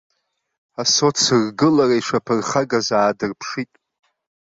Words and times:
Асоцргылара 0.81 1.95
ишаԥырхагаз 1.99 2.87
аадырԥшит. 2.97 3.71